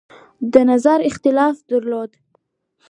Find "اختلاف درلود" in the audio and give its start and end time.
1.09-2.11